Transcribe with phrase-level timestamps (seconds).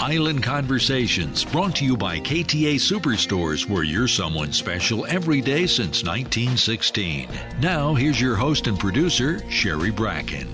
[0.00, 6.02] Island Conversations brought to you by KTA Superstores where you're someone special every day since
[6.02, 7.28] 1916.
[7.60, 10.48] Now here's your host and producer Sherry Bracken.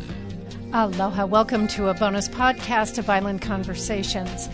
[0.72, 4.48] Aloha, welcome to a bonus podcast of Island Conversations.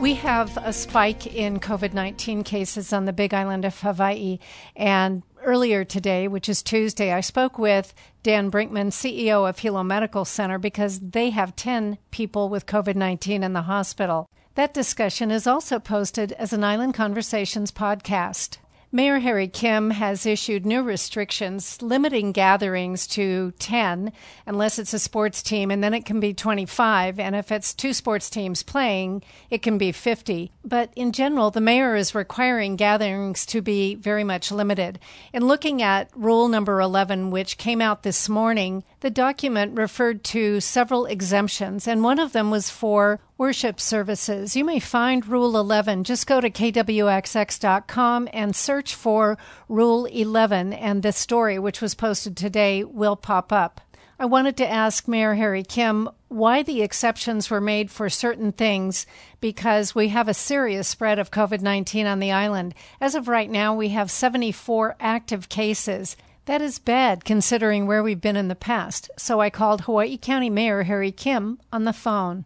[0.00, 4.40] We have a spike in COVID 19 cases on the big island of Hawaii.
[4.74, 10.24] And earlier today, which is Tuesday, I spoke with Dan Brinkman, CEO of Hilo Medical
[10.24, 14.28] Center, because they have 10 people with COVID 19 in the hospital.
[14.54, 18.58] That discussion is also posted as an Island Conversations podcast.
[18.94, 24.12] Mayor Harry Kim has issued new restrictions limiting gatherings to 10
[24.46, 27.18] unless it's a sports team, and then it can be 25.
[27.18, 30.52] And if it's two sports teams playing, it can be 50.
[30.62, 34.98] But in general, the mayor is requiring gatherings to be very much limited.
[35.32, 40.60] In looking at rule number 11, which came out this morning, the document referred to
[40.60, 44.54] several exemptions, and one of them was for worship services.
[44.54, 46.04] You may find Rule 11.
[46.04, 49.36] Just go to kwxx.com and search for
[49.68, 53.80] Rule 11, and this story, which was posted today, will pop up.
[54.16, 59.06] I wanted to ask Mayor Harry Kim why the exceptions were made for certain things
[59.40, 62.76] because we have a serious spread of COVID 19 on the island.
[63.00, 66.16] As of right now, we have 74 active cases.
[66.44, 69.10] That is bad considering where we've been in the past.
[69.18, 72.44] So I called Hawaii County Mayor Harry Kim on the phone.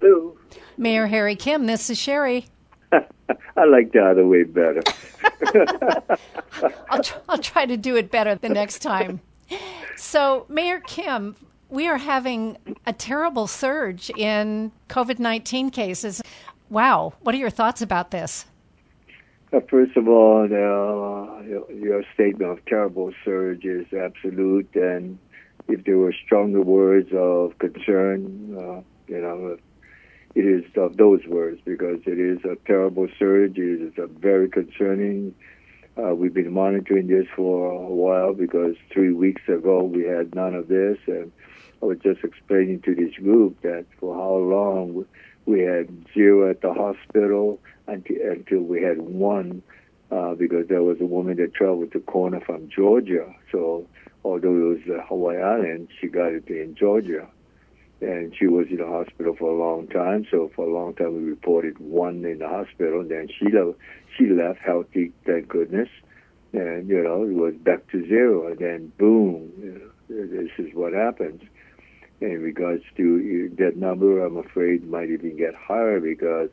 [0.00, 0.36] Hello.
[0.78, 2.46] Mayor Harry Kim, this is Sherry.
[2.92, 4.82] I like the other way better.
[6.88, 9.20] I'll, tr- I'll try to do it better the next time.
[9.96, 11.36] So, Mayor Kim,
[11.68, 16.22] we are having a terrible surge in COVID 19 cases.
[16.70, 17.12] Wow.
[17.20, 18.46] What are your thoughts about this?
[19.52, 21.42] Uh, first of all, uh,
[21.72, 25.18] your statement of terrible surge is absolute, and
[25.68, 29.58] if there were stronger words of concern, uh, you know,
[30.34, 33.58] it is of those words because it is a terrible surge.
[33.58, 35.34] It is a very concerning.
[35.98, 40.54] Uh, we've been monitoring this for a while because three weeks ago we had none
[40.54, 41.32] of this, and
[41.82, 45.04] I was just explaining to this group that for how long
[45.46, 47.58] we had zero at the hospital
[47.88, 49.62] until, until we had one
[50.12, 53.34] uh, because there was a woman that traveled to Kona from Georgia.
[53.50, 53.86] So
[54.24, 57.26] although it was Hawaii Island, she got it in Georgia
[58.00, 60.26] and she was in the hospital for a long time.
[60.30, 63.00] So for a long time, we reported one in the hospital.
[63.00, 63.78] And then she left,
[64.16, 65.88] she left healthy, thank goodness.
[66.52, 68.48] And you know, it was back to zero.
[68.48, 69.52] And then boom,
[70.08, 71.42] know, this is what happens.
[72.20, 76.50] In regards to uh, that number, I'm afraid might even get higher because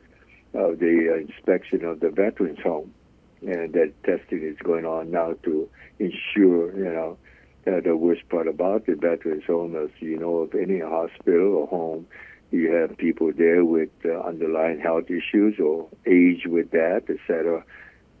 [0.54, 2.94] of the inspection of the veterans home,
[3.42, 7.18] and that testing is going on now to ensure, you know
[7.66, 11.66] uh, the worst part about the veterans home is, you know, of any hospital or
[11.66, 12.06] home,
[12.50, 17.62] you have people there with uh, underlying health issues or age with that, etc.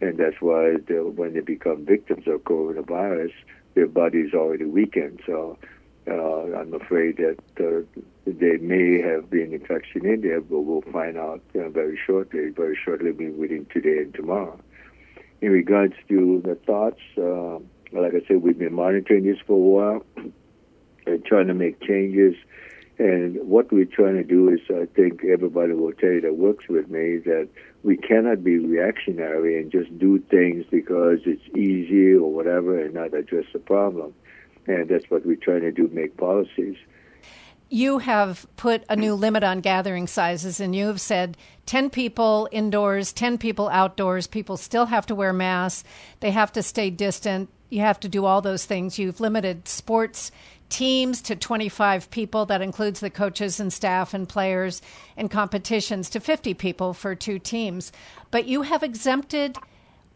[0.00, 3.32] And that's why the, when they become victims of coronavirus,
[3.74, 5.20] their body is already weakened.
[5.24, 5.58] So
[6.06, 11.16] uh, I'm afraid that uh, they may have been infection in there, but we'll find
[11.16, 12.50] out uh, very shortly.
[12.50, 14.58] Very shortly, within today and tomorrow.
[15.40, 17.58] In regards to the thoughts, uh,
[17.92, 20.04] like I said, we've been monitoring this for a while
[21.06, 22.34] and trying to make changes.
[22.98, 26.68] And what we're trying to do is, I think everybody will tell you that works
[26.68, 27.48] with me, that
[27.84, 33.14] we cannot be reactionary and just do things because it's easy or whatever and not
[33.14, 34.14] address the problem.
[34.66, 36.76] And that's what we're trying to do, make policies.
[37.70, 42.48] You have put a new limit on gathering sizes, and you have said 10 people
[42.50, 44.26] indoors, 10 people outdoors.
[44.26, 45.84] People still have to wear masks,
[46.20, 48.98] they have to stay distant you have to do all those things.
[48.98, 50.30] You've limited sports
[50.68, 52.46] teams to 25 people.
[52.46, 54.82] That includes the coaches and staff and players,
[55.16, 57.92] and competitions to 50 people for two teams.
[58.30, 59.56] But you have exempted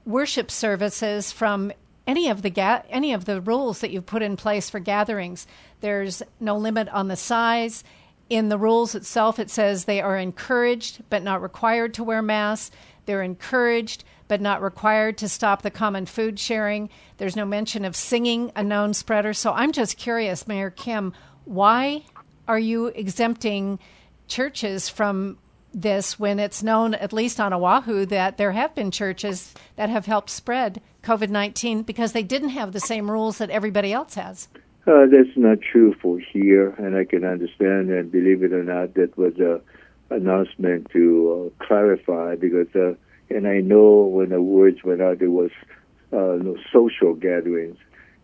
[0.05, 1.73] worship services from
[2.07, 5.47] any of the ga- any of the rules that you've put in place for gatherings.
[5.81, 7.85] There's no limit on the size.
[8.29, 12.75] In the rules itself, it says they are encouraged but not required to wear masks.
[13.07, 16.89] They're encouraged but not required to stop the common food sharing.
[17.19, 19.35] There's no mention of singing a known spreader.
[19.35, 21.13] So I'm just curious, Mayor Kim,
[21.45, 22.07] why
[22.49, 23.79] are you exempting
[24.29, 25.37] churches from
[25.75, 30.07] this when it's known, at least on Oahu, that there have been churches that have
[30.07, 34.49] helped spread COVID 19 because they didn't have the same rules that everybody else has?
[34.87, 38.95] Uh, that's not true for here, and I can understand and believe it or not,
[38.95, 39.61] that was a
[40.09, 42.95] announcement to uh, clarify because, uh,
[43.35, 45.51] and I know when the words went out, there was
[46.13, 47.79] uh, no social gatherings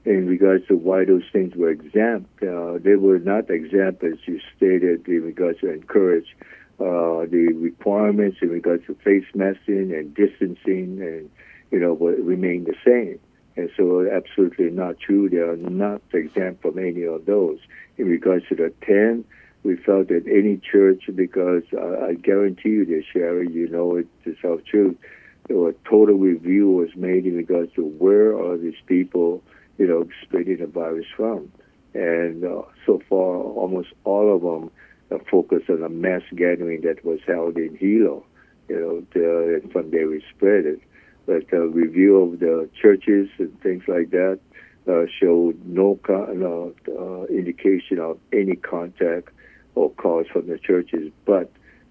[0.04, 2.42] in regards to why those things were exempt.
[2.42, 6.36] Uh, they were not exempt, as you stated, in regards to encourage
[6.80, 11.30] uh, the requirements in regards to face masking and distancing, and
[11.70, 13.18] you know, remain the same.
[13.56, 15.28] And so, absolutely not true.
[15.28, 17.58] They are not exempt from any of those.
[17.96, 19.24] In regards to the 10,
[19.62, 24.06] we felt that any church, because uh, I guarantee you this, Sherry, you know it
[24.24, 24.96] to self truth,
[25.50, 29.42] a total review was made in regards to where are these people,
[29.78, 31.50] you know, spreading the virus from.
[31.94, 34.70] And uh, so far, almost all of them
[35.10, 38.24] are focused on a mass gathering that was held in Hilo,
[38.68, 40.80] you know, to, and from there we spread it
[41.28, 44.40] but a review of the churches and things like that
[44.88, 49.28] uh, showed no con- uh, indication of any contact
[49.78, 51.12] or cause from the churches.
[51.24, 51.50] But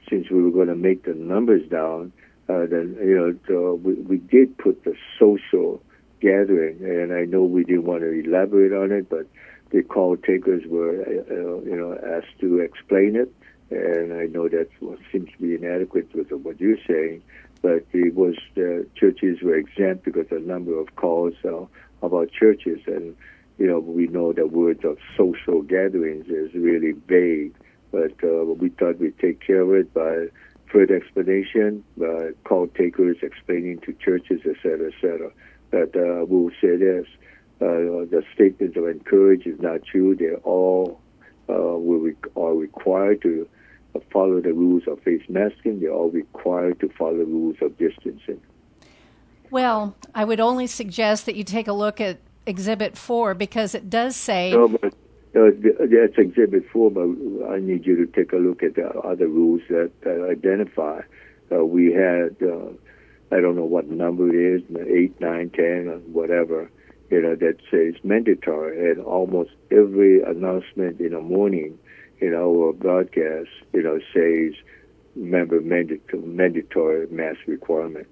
[0.09, 2.11] since we were going to make the numbers down,
[2.49, 5.81] uh, then you know the, we, we did put the social
[6.21, 9.27] gathering, and I know we didn't want to elaborate on it, but
[9.71, 13.33] the call takers were uh, you know asked to explain it,
[13.69, 14.69] and I know that
[15.11, 17.21] seems to be inadequate with what you're saying
[17.61, 21.65] but it was the churches were exempt because a number of calls uh,
[22.01, 23.15] about churches, and
[23.57, 27.53] you know we know the words of social gatherings is really vague.
[27.91, 30.27] But uh, we thought we'd take care of it by
[30.71, 35.31] further explanation, by call takers explaining to churches, et etc., etc.
[35.71, 37.07] But uh, we'll say this:
[37.61, 40.15] uh, the statements of encourage is not true.
[40.15, 40.99] They're all
[41.49, 43.47] uh, we are required to
[44.11, 45.79] follow the rules of face masking.
[45.79, 48.41] They're all required to follow the rules of distancing.
[49.49, 53.89] Well, I would only suggest that you take a look at Exhibit 4 because it
[53.89, 54.51] does say.
[54.51, 54.93] No, but
[55.37, 59.27] uh, that's Exhibit 4, but I need you to take a look at the other
[59.27, 61.01] rules that, that identify.
[61.51, 62.69] Uh, we had, uh,
[63.31, 66.69] I don't know what number it is, 8, 9, 10, whatever,
[67.09, 68.91] you know, that says mandatory.
[68.91, 71.77] And almost every announcement in the morning
[72.19, 74.53] in our broadcast, you know, says
[75.15, 78.07] member mandatory mask requirement.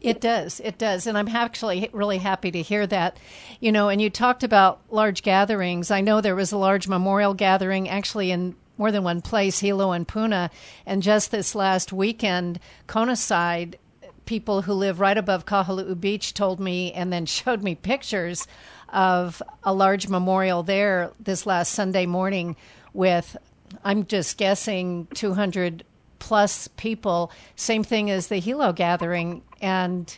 [0.00, 0.60] It does.
[0.60, 1.06] It does.
[1.06, 3.18] And I'm actually really happy to hear that.
[3.60, 5.90] You know, and you talked about large gatherings.
[5.90, 9.92] I know there was a large memorial gathering actually in more than one place, Hilo
[9.92, 10.50] and Puna.
[10.84, 13.78] And just this last weekend, Kona side,
[14.26, 18.46] people who live right above Kahaluu Beach told me and then showed me pictures
[18.90, 22.56] of a large memorial there this last Sunday morning
[22.92, 23.36] with,
[23.84, 25.84] I'm just guessing, 200
[26.18, 27.30] plus people.
[27.56, 29.42] Same thing as the Hilo gathering.
[29.60, 30.16] And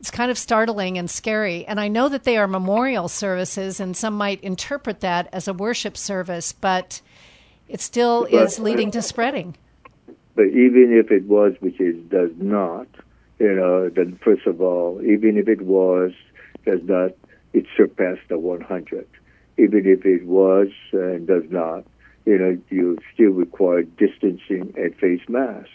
[0.00, 1.64] it's kind of startling and scary.
[1.66, 5.54] And I know that they are memorial services, and some might interpret that as a
[5.54, 7.00] worship service, but
[7.68, 9.56] it still but, is leading to spreading.
[10.34, 12.86] But even if it was, which it does not,
[13.38, 16.12] you know, then first of all, even if it was,
[16.66, 17.12] does not,
[17.52, 19.06] it surpassed the 100.
[19.56, 21.84] Even if it was and does not,
[22.26, 25.70] you know, you still require distancing and face mask.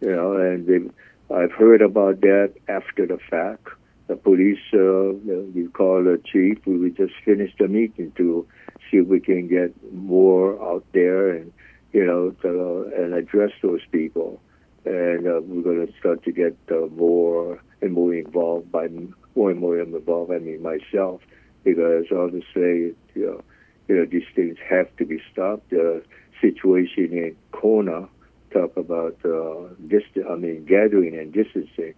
[0.00, 0.92] You know, and
[1.34, 3.66] I've heard about that after the fact.
[4.06, 5.14] The police, uh,
[5.56, 6.58] you call the chief.
[6.64, 8.46] We just finished a meeting to
[8.88, 11.52] see if we can get more out there and,
[11.92, 14.40] you know, to, uh, and address those people.
[14.84, 18.86] And uh, we're going to start to get uh, more and more involved by
[19.34, 20.30] more and more involved.
[20.30, 21.20] I mean, myself,
[21.64, 23.40] because obviously, you know,
[23.88, 25.70] you know, these things have to be stopped.
[25.70, 26.04] The
[26.40, 28.08] situation in Kona,
[28.54, 31.94] talk about uh, dist- I mean, gathering and distancing.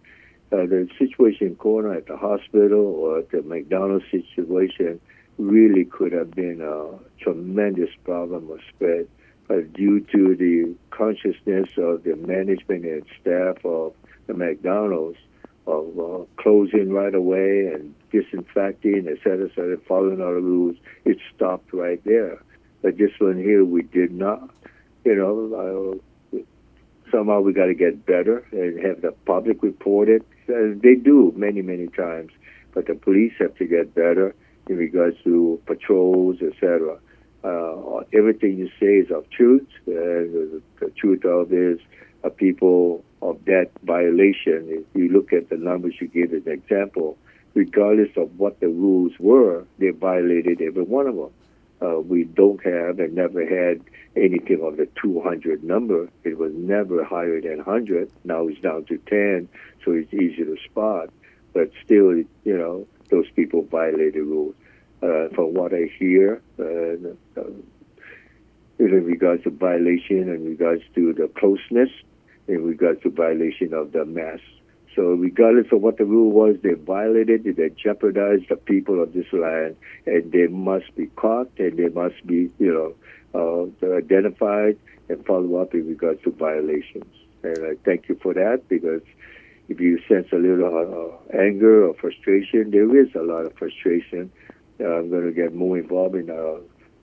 [0.52, 5.00] Uh, the situation in Kona at the hospital or at the McDonald's situation
[5.38, 9.06] really could have been a tremendous problem of spread.
[9.48, 13.92] But due to the consciousness of the management and staff of
[14.26, 15.18] the McDonald's,
[15.66, 20.76] of uh, closing right away and disinfecting, et cetera, et cetera, following all the rules,
[21.04, 22.40] it stopped right there.
[22.82, 24.50] But this one here, we did not.
[25.04, 25.98] You know, uh,
[27.10, 30.22] somehow we got to get better and have the public report it.
[30.48, 32.32] Uh, they do many, many times,
[32.74, 34.34] but the police have to get better
[34.68, 36.98] in regards to patrols, etc.
[37.44, 41.78] Uh, everything you say is of truth, and the, the truth of is
[42.24, 44.66] uh, people of that violation.
[44.68, 47.16] If you look at the numbers you gave as an example,
[47.54, 51.30] regardless of what the rules were, they violated every one of them.
[51.82, 53.80] Uh, we don't have and never had
[54.16, 56.08] anything of the 200 number.
[56.24, 58.10] It was never higher than 100.
[58.24, 59.48] Now it's down to 10,
[59.84, 61.10] so it's easy to spot.
[61.52, 64.54] But still, you know, those people violate the rules.
[65.02, 66.62] uh, from what I hear, uh,
[68.78, 71.90] in regards to violation, in regards to the closeness,
[72.48, 74.42] in regards to violation of the mask.
[74.96, 79.12] So regardless of what the rule was, they violated it, they jeopardized the people of
[79.12, 79.76] this land,
[80.06, 82.94] and they must be caught and they must be, you know,
[83.34, 84.78] uh, identified
[85.10, 87.04] and follow up in regards to violations.
[87.42, 89.02] And I thank you for that because
[89.68, 94.32] if you sense a little uh, anger or frustration, there is a lot of frustration.
[94.80, 96.60] Uh, I'm going to get more involved in uh,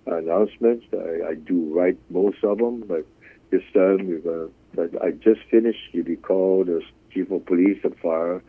[0.07, 0.85] announcements.
[0.93, 3.05] I, I do write most of them, but
[3.51, 4.99] this time we're going to.
[5.03, 5.79] I just finished.
[5.91, 6.81] You be called as
[7.13, 8.41] chief of police and fire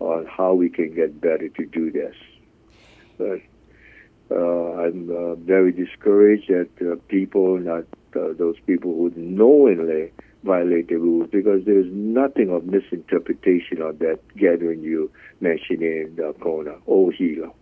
[0.00, 2.14] on how we can get better to do this.
[3.18, 3.40] But
[4.30, 7.84] uh, I'm uh, very discouraged that uh, people, not
[8.16, 10.12] uh, those people who knowingly
[10.42, 15.10] violate the rules, because there's nothing of misinterpretation on that gathering you
[15.40, 17.54] mentioned in the corner, old Hilo.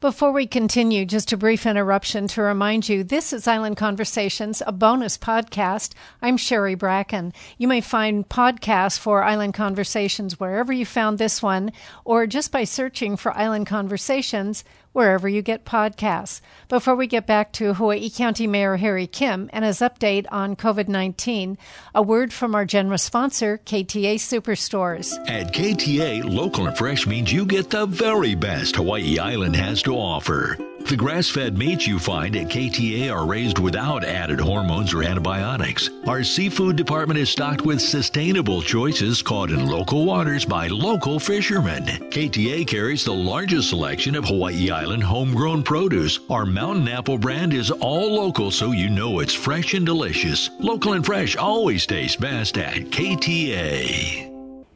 [0.00, 4.70] Before we continue, just a brief interruption to remind you this is Island Conversations, a
[4.70, 5.92] bonus podcast.
[6.22, 7.32] I'm Sherry Bracken.
[7.56, 11.72] You may find podcasts for Island Conversations wherever you found this one,
[12.04, 14.62] or just by searching for Island Conversations
[14.92, 16.40] wherever you get podcasts.
[16.68, 20.88] Before we get back to Hawaii County Mayor Harry Kim and his update on COVID
[20.88, 21.58] 19,
[21.94, 25.18] a word from our generous sponsor, KTA Superstores.
[25.28, 29.94] At KTA, local and fresh means you get the very best Hawaii Island has to
[29.94, 30.56] offer.
[30.88, 35.90] The grass fed meats you find at KTA are raised without added hormones or antibiotics.
[36.06, 41.84] Our seafood department is stocked with sustainable choices caught in local waters by local fishermen.
[41.84, 46.20] KTA carries the largest selection of Hawaii Island homegrown produce.
[46.30, 50.50] Our mountain apple brand is all local so you know it's fresh and delicious.
[50.60, 54.28] Local and fresh always tastes best at KTA.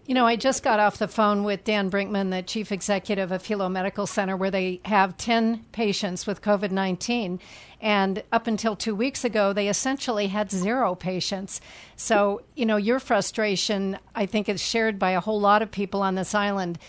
[0.08, 3.46] You know, I just got off the phone with Dan Brinkman, the chief executive of
[3.46, 7.38] Hilo Medical Center, where they have 10 patients with COVID 19.
[7.80, 11.60] And up until two weeks ago, they essentially had zero patients.
[11.94, 16.02] So, you know, your frustration, I think, is shared by a whole lot of people
[16.02, 16.80] on this island.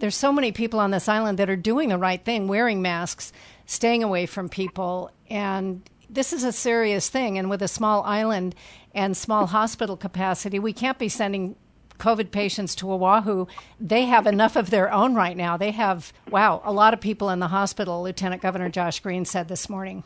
[0.00, 3.32] There's so many people on this island that are doing the right thing, wearing masks,
[3.66, 5.10] staying away from people.
[5.28, 7.38] And this is a serious thing.
[7.38, 8.54] And with a small island
[8.94, 11.54] and small hospital capacity, we can't be sending
[12.00, 13.46] COVID patients to Oahu,
[13.78, 15.56] they have enough of their own right now.
[15.56, 19.48] They have, wow, a lot of people in the hospital, Lieutenant Governor Josh Green said
[19.48, 20.02] this morning.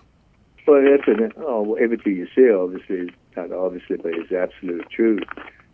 [0.67, 5.23] Well, that's an, oh, everything you say, obviously, is not obviously, but it's absolute truth.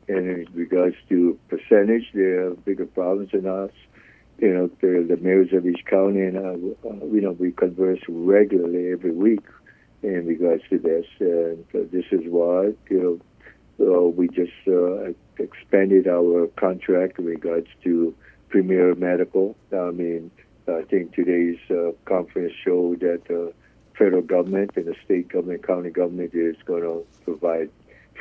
[0.08, 3.70] And in regards to percentage, there are bigger problems than us.
[4.40, 8.00] You know, the, the mayors of each county, and uh, uh, you know, we converse
[8.08, 9.44] regularly every week
[10.02, 11.04] in regards to this.
[11.18, 13.20] And uh, this is why, you
[13.78, 18.14] know, uh, we just uh, expanded our contract in regards to
[18.48, 19.56] Premier Medical.
[19.72, 20.30] I mean,
[20.68, 23.52] I think today's uh, conference showed that the
[23.96, 27.70] federal government and the state government, county government is going to provide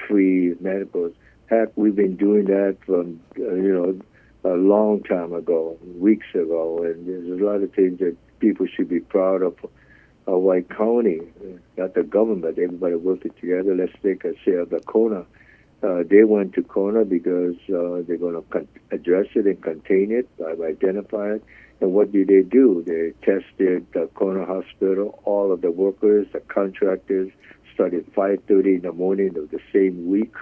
[0.08, 1.14] free medicals.
[1.48, 4.00] Heck, we've been doing that from uh, you know
[4.44, 8.90] a long time ago, weeks ago, and there's a lot of things that people should
[8.90, 9.56] be proud of.
[10.26, 11.22] Hawaii County,
[11.78, 13.76] not the government, everybody working together.
[13.76, 15.26] Let's take a say of the Kona
[15.82, 20.12] uh, they went to Kona because uh, they're going to con- address it and contain
[20.12, 21.44] it, uh, identify it.
[21.80, 22.84] And what did they do?
[22.86, 27.32] They tested the Kona Hospital, all of the workers, the contractors,
[27.74, 30.34] started 5.30 in the morning of the same week,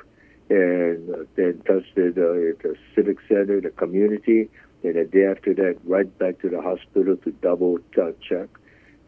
[0.49, 4.49] and uh, then tested at the Civic Center, the community,
[4.83, 8.47] and a day after that, right back to the hospital to double uh, check.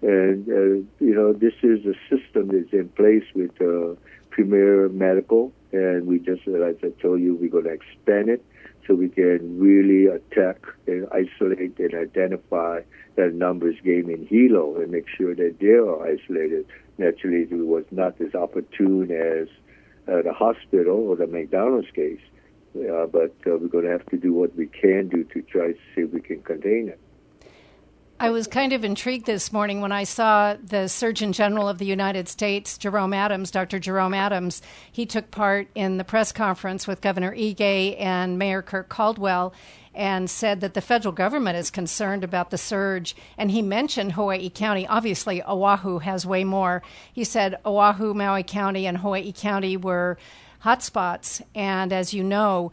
[0.02, 3.96] And, uh, you know, this is a system that's in place with uh,
[4.30, 8.44] Premier Medical, and we just, as I told you, we're going to expand it
[8.88, 12.82] so we can really attack and isolate and identify
[13.16, 16.66] that numbers game in Hilo and make sure that they are isolated.
[16.98, 19.48] Naturally, it was not as opportune as
[20.10, 22.22] uh, the hospital or the McDonald's case,
[22.76, 25.68] uh, but uh, we're going to have to do what we can do to try
[25.68, 27.00] to see if we can contain it.
[28.22, 31.86] I was kind of intrigued this morning when I saw the Surgeon General of the
[31.86, 33.80] United States, Jerome Adams, Dr.
[33.80, 34.62] Jerome Adams.
[34.92, 39.54] He took part in the press conference with Governor Ige and Mayor Kirk Caldwell
[40.00, 43.18] and said that the federal government is concerned about the surge.
[43.38, 44.88] And he mentioned Hawaii County.
[44.88, 46.82] Obviously, Oahu has way more.
[47.12, 50.18] He said Oahu, Maui County, and Hawaii County were
[50.64, 51.42] hotspots.
[51.54, 52.72] And as you know,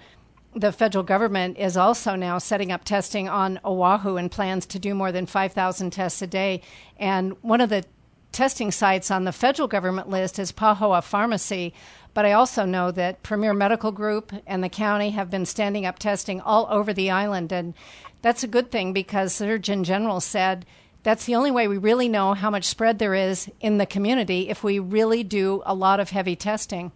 [0.54, 4.94] the federal government is also now setting up testing on Oahu and plans to do
[4.94, 6.62] more than 5,000 tests a day.
[6.96, 7.84] And one of the
[8.30, 11.74] testing sites on the federal government list is Pahoa Pharmacy.
[12.16, 15.98] But I also know that Premier Medical Group and the county have been standing up
[15.98, 17.52] testing all over the island.
[17.52, 17.74] And
[18.22, 20.64] that's a good thing because Surgeon General said
[21.02, 24.48] that's the only way we really know how much spread there is in the community
[24.48, 26.90] if we really do a lot of heavy testing.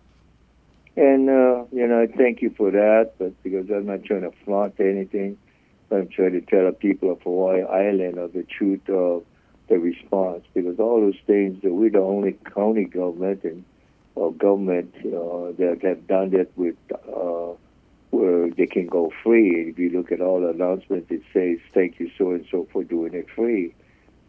[0.96, 4.80] And, uh, you know, thank you for that, but because I'm not trying to flaunt
[4.80, 5.36] anything,
[5.90, 9.26] I'm trying to tell the people of Hawaii Island of the truth of
[9.68, 13.66] the response, because all those things that we're the only county government and
[14.14, 17.54] or government uh, that have done that with uh,
[18.10, 19.70] where they can go free.
[19.70, 22.84] If you look at all the announcements, it says thank you so and so for
[22.84, 23.74] doing it free.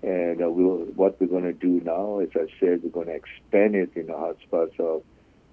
[0.03, 3.15] And uh, we'll, what we're going to do now, as I said, we're going to
[3.15, 5.03] expand it in the hotspots of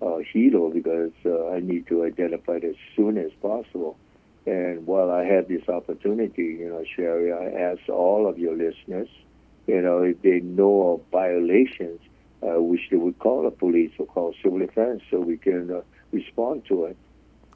[0.00, 3.98] uh, Hilo because uh, I need to identify it as soon as possible.
[4.46, 9.08] And while I have this opportunity, you know, Sherry, I ask all of your listeners,
[9.66, 12.00] you know, if they know of violations,
[12.42, 15.80] uh, which they would call the police or call civil defense so we can uh,
[16.12, 16.96] respond to it.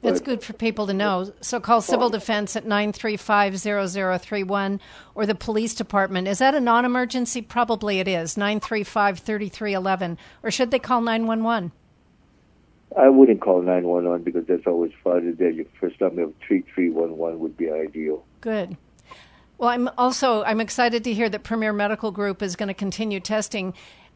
[0.03, 1.31] That's good for people to know.
[1.39, 4.81] So call Civil Defense at 935 0031
[5.15, 6.27] or the police department.
[6.27, 7.41] Is that a non emergency?
[7.41, 10.17] Probably it is, 935 3311.
[10.43, 11.71] Or should they call 911?
[12.97, 15.49] I wouldn't call 911 because that's always farther there.
[15.49, 18.25] Your first number of 3311 would be ideal.
[18.41, 18.77] Good.
[19.57, 23.21] Well, I'm also I'm excited to hear that Premier Medical Group is going to continue
[23.21, 23.73] testing.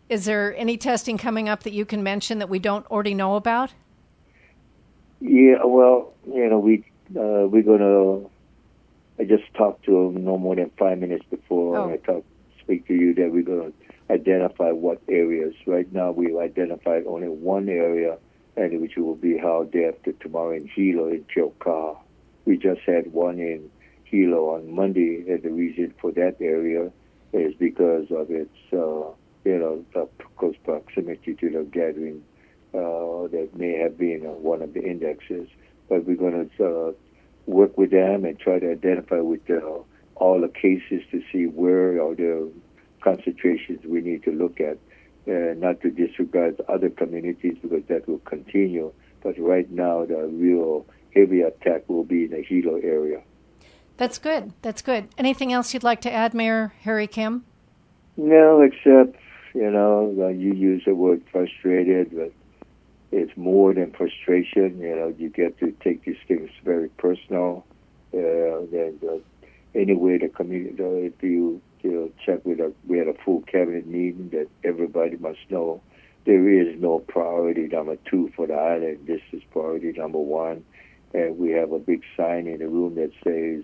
[0.10, 3.36] Is there any testing coming up that you can mention that we don't already know
[3.36, 3.74] about?
[5.20, 6.86] Yeah, well, you know, we
[7.16, 8.28] uh, we're gonna.
[9.20, 11.90] I just talked to him no more than five minutes before Oh.
[11.90, 12.24] I talk
[12.62, 13.72] speak to you that we're gonna
[14.10, 15.56] identify what areas.
[15.66, 18.18] Right now, we've identified only one area,
[18.56, 21.98] and which will be held day after tomorrow in Hilo in Keaukaha.
[22.46, 23.70] We just had one in
[24.06, 26.92] Hilo on Monday, and the reason for that area
[27.34, 29.12] is because of its, uh,
[29.48, 32.22] you know, the close proximity to the gathering
[32.74, 35.48] uh, that may have been uh, one of the indexes.
[35.88, 36.92] But we're going to uh,
[37.46, 39.80] work with them and try to identify with uh,
[40.16, 42.52] all the cases to see where are the
[43.02, 44.78] concentrations we need to look at,
[45.28, 48.92] uh, not to disregard other communities because that will continue.
[49.24, 53.22] But right now, the real heavy attack will be in the Hilo area.
[53.96, 54.52] That's good.
[54.62, 55.08] That's good.
[55.18, 57.46] Anything else you'd like to add, Mayor Harry Kim?
[58.18, 59.16] No, except
[59.58, 62.32] you know you use the word frustrated, but
[63.12, 64.80] it's more than frustration.
[64.80, 67.66] You know, you get to take these things very personal.
[68.14, 69.18] Uh, and uh,
[69.76, 73.88] anyway, the community, if you you know, check with a, we had a full cabinet
[73.88, 75.82] meeting that everybody must know
[76.26, 79.00] there is no priority number two for the island.
[79.08, 80.66] This is priority number one,
[81.14, 83.64] and we have a big sign in the room that says,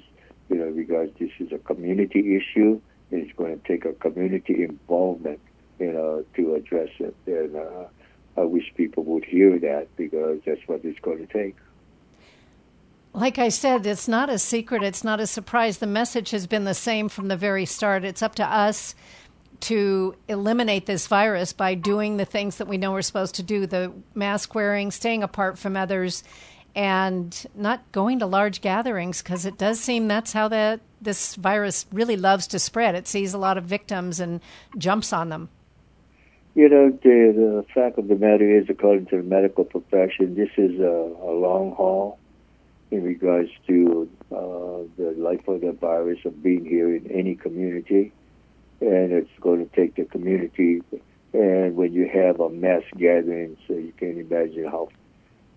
[0.49, 2.79] you know, because this is a community issue,
[3.11, 5.41] it's going to take a community involvement,
[5.83, 7.15] you know, to address it.
[7.27, 7.85] And uh,
[8.37, 11.55] I wish people would hear that because that's what it's going to take.
[13.13, 15.77] Like I said, it's not a secret, it's not a surprise.
[15.77, 18.03] The message has been the same from the very start.
[18.03, 18.95] It's up to us
[19.61, 23.67] to eliminate this virus by doing the things that we know we're supposed to do
[23.67, 26.23] the mask wearing, staying apart from others,
[26.75, 31.85] and not going to large gatherings because it does seem that's how that this virus
[31.91, 32.95] really loves to spread.
[32.95, 34.41] It sees a lot of victims and
[34.77, 35.49] jumps on them.
[36.55, 40.51] You know, the, the fact of the matter is, according to the medical profession, this
[40.55, 42.19] is a, a long haul
[42.91, 48.13] in regards to uh, the life of the virus of being here in any community.
[48.81, 50.83] And it's going to take the community.
[51.33, 54.89] And when you have a mass gathering, so you can imagine how.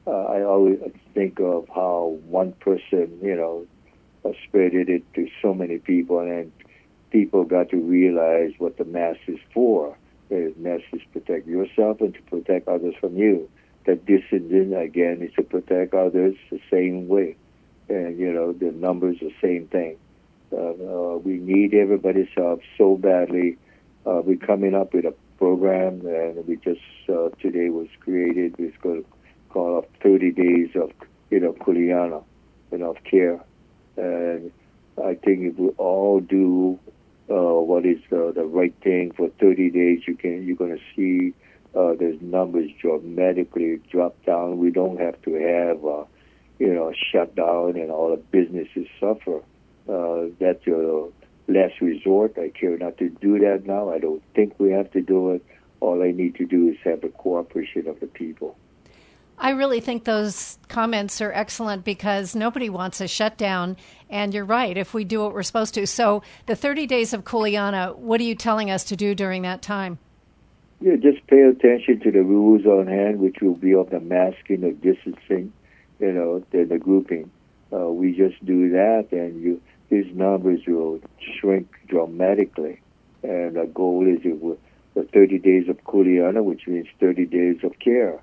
[0.07, 0.79] Uh, I always
[1.15, 3.67] think of how one person, you know,
[4.47, 6.53] spread it to so many people, and
[7.11, 9.97] people got to realize what the mass is for.
[10.29, 13.49] The is to protect yourself and to protect others from you.
[13.87, 17.37] That distancing again is to protect others the same way,
[17.89, 19.97] and you know the numbers the same thing.
[20.53, 23.57] Uh, uh, we need everybody's help so badly.
[24.05, 28.57] Uh, we're coming up with a program, and we just uh, today was created.
[28.59, 29.09] It's going to
[29.51, 30.91] call up 30 days of
[31.31, 32.25] you know kuleana,
[32.73, 33.39] you know, of care,
[33.97, 34.51] and
[34.99, 36.81] I think if we all do
[37.31, 40.83] uh, what is uh, the right thing for 30 days, you can you're going to
[40.95, 41.35] see
[41.75, 44.59] uh, those numbers dramatically drop down.
[44.59, 46.05] We don't have to have uh,
[46.59, 49.43] you know shutdown and all the businesses suffer.
[49.89, 51.13] Uh, that's your
[51.49, 52.39] last resort.
[52.39, 53.91] I care not to do that now.
[53.91, 55.45] I don't think we have to do it.
[55.81, 58.57] All I need to do is have the cooperation of the people.
[59.39, 63.77] I really think those comments are excellent because nobody wants a shutdown.
[64.09, 65.87] And you're right, if we do what we're supposed to.
[65.87, 69.63] So, the 30 days of Kuleana, what are you telling us to do during that
[69.63, 69.99] time?
[70.81, 74.61] Yeah, just pay attention to the rules on hand, which will be of the masking,
[74.61, 75.53] the distancing,
[75.99, 77.31] you know, the, the grouping.
[77.73, 81.01] Uh, we just do that, and you these numbers will
[81.39, 82.81] shrink dramatically.
[83.23, 84.59] And the goal is it with
[84.95, 88.21] the 30 days of Kuleana, which means 30 days of care.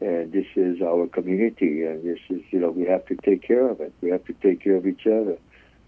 [0.00, 3.68] And this is our community, and this is, you know, we have to take care
[3.68, 3.92] of it.
[4.00, 5.38] We have to take care of each other.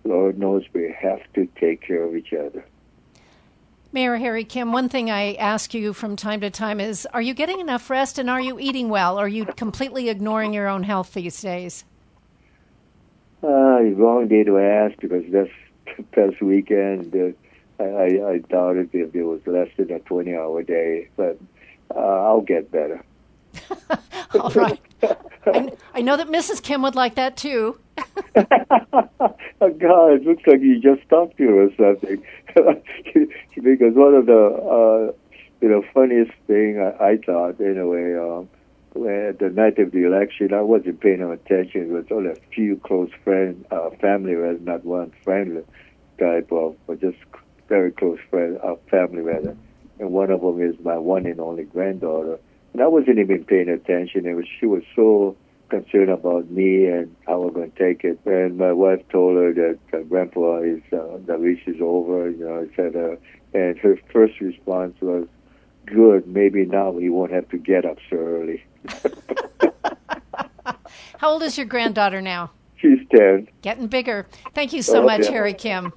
[0.05, 2.65] Lord knows we have to take care of each other.
[3.93, 7.35] Mayor Harry Kim, one thing I ask you from time to time is Are you
[7.35, 9.19] getting enough rest and are you eating well?
[9.19, 11.85] Or are you completely ignoring your own health these days?
[13.43, 15.49] Uh, wrong day to ask because this
[16.13, 21.09] past weekend, uh, I, I doubted if it was less than a 20 hour day,
[21.17, 21.39] but
[21.95, 23.05] uh, I'll get better.
[24.41, 24.81] All right.
[25.47, 26.63] I, I, know that Mrs.
[26.63, 27.79] Kim would like that too.
[27.99, 28.05] oh,
[29.61, 32.23] God, it looks like you just talked to her or something.
[33.63, 35.13] because one of the, uh,
[35.61, 38.49] you know, funniest thing I, I thought, anyway, um,
[38.93, 41.83] when, the night of the election, I wasn't paying no attention.
[41.83, 45.65] It was only a few close friends, uh, family, rather not one friend
[46.19, 47.19] type of, but just
[47.69, 49.57] very close friend, uh, family rather.
[49.99, 52.39] And one of them is my one and only granddaughter
[52.73, 54.27] and I wasn't even paying attention.
[54.27, 55.37] It was she was so
[55.69, 58.19] concerned about me and how we're going to take it.
[58.27, 62.31] And my wife told her that uh, Grandpa is uh, the leash is over.
[62.31, 63.17] You know, I said, uh,
[63.55, 65.27] and her first response was,
[65.87, 68.65] "Good, maybe now he won't have to get up so early."
[71.19, 72.51] how old is your granddaughter now?
[72.77, 73.49] She's ten.
[73.63, 74.27] Getting bigger.
[74.55, 75.33] Thank you so oh, much, yeah.
[75.33, 75.93] Harry Kim.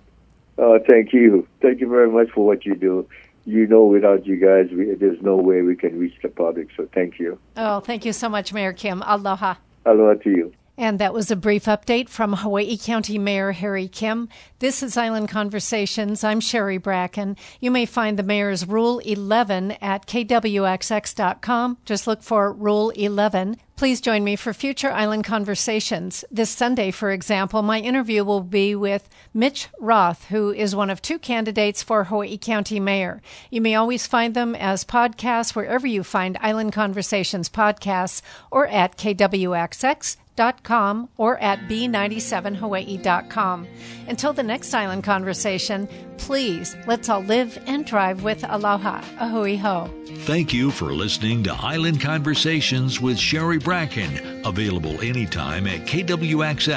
[0.57, 1.47] Oh, thank you.
[1.62, 3.07] Thank you very much for what you do
[3.45, 6.69] you know, without you guys, we, there's no way we can reach the public.
[6.77, 7.38] So thank you.
[7.58, 9.01] Oh, thank you so much, Mayor Kim.
[9.06, 9.56] Aloha.
[9.86, 10.53] Aloha to you.
[10.75, 14.27] And that was a brief update from Hawaii County Mayor Harry Kim.
[14.58, 16.23] This is Island Conversations.
[16.23, 17.38] I'm Sherry Bracken.
[17.60, 21.77] You may find the mayor's Rule 11 at kwxx.com.
[21.86, 23.58] Just look for Rule 11.
[23.83, 26.23] Please join me for future Island Conversations.
[26.31, 31.01] This Sunday, for example, my interview will be with Mitch Roth, who is one of
[31.01, 33.21] two candidates for Hawaii County Mayor.
[33.49, 38.95] You may always find them as podcasts wherever you find Island Conversations podcasts or at
[38.95, 40.15] kwxx
[40.63, 43.67] com or at b97hawaii.com.
[44.07, 49.03] Until the next island conversation, please let's all live and drive with aloha.
[49.19, 49.87] A hui hou.
[50.25, 56.69] Thank you for listening to Island Conversations with Sherry Bracken, available anytime at kwxx.com.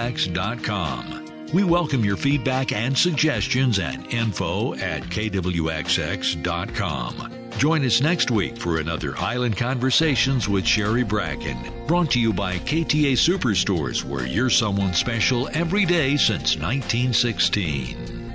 [1.52, 6.34] We welcome your feedback and suggestions at info at kwxx.com.
[7.58, 12.58] Join us next week for another Island Conversations with Sherry Bracken, brought to you by
[12.58, 18.25] KTA Superstores, where you're someone special every day since 1916.